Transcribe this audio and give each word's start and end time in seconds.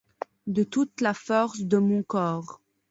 de 0.47 0.63
toute 0.63 0.99
la 0.99 1.13
force 1.13 1.59
de 1.61 1.77
mon 1.77 2.01
corps. 2.01 2.59